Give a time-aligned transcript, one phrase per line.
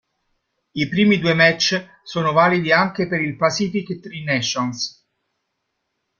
[0.71, 5.05] I primi due match sono validi anche per il "Pacific Tri-nations"